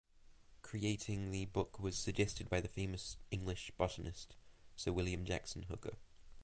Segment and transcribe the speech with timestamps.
[0.63, 4.35] Creating the book was suggested by the famous English botanist
[4.75, 5.93] Sir William Jackson Hooker.